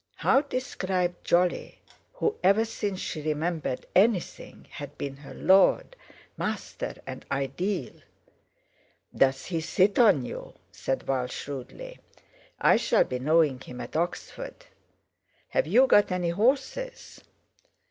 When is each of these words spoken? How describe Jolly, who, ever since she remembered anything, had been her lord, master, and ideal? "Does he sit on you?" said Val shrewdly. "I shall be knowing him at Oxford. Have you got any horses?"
How 0.15 0.41
describe 0.41 1.23
Jolly, 1.23 1.77
who, 2.15 2.35
ever 2.43 2.65
since 2.65 2.99
she 2.99 3.21
remembered 3.21 3.85
anything, 3.95 4.65
had 4.71 4.97
been 4.97 5.17
her 5.17 5.35
lord, 5.35 5.95
master, 6.37 6.95
and 7.05 7.23
ideal? 7.31 7.93
"Does 9.15 9.45
he 9.45 9.61
sit 9.61 9.99
on 9.99 10.25
you?" 10.25 10.55
said 10.71 11.03
Val 11.03 11.27
shrewdly. 11.27 11.99
"I 12.59 12.77
shall 12.77 13.03
be 13.03 13.19
knowing 13.19 13.59
him 13.59 13.79
at 13.79 13.95
Oxford. 13.95 14.65
Have 15.49 15.67
you 15.67 15.85
got 15.85 16.11
any 16.11 16.29
horses?" 16.29 17.21